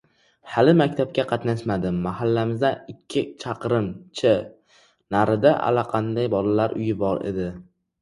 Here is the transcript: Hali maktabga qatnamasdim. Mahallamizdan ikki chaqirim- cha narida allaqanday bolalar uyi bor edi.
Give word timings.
Hali 0.51 0.71
maktabga 0.77 1.25
qatnamasdim. 1.31 1.99
Mahallamizdan 2.07 2.81
ikki 2.95 3.25
chaqirim- 3.45 3.93
cha 4.23 4.35
narida 5.19 5.57
allaqanday 5.71 6.35
bolalar 6.39 6.79
uyi 6.83 6.95
bor 7.07 7.27
edi. 7.35 7.51